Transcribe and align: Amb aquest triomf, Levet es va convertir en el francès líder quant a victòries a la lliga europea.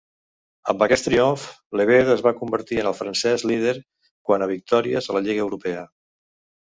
Amb 0.71 0.79
aquest 0.85 1.05
triomf, 1.07 1.43
Levet 1.81 2.09
es 2.15 2.23
va 2.27 2.33
convertir 2.39 2.81
en 2.85 2.89
el 2.93 2.97
francès 3.01 3.47
líder 3.53 3.75
quant 4.31 4.47
a 4.47 4.51
victòries 4.53 5.11
a 5.13 5.17
la 5.19 5.23
lliga 5.29 5.45
europea. 5.49 5.85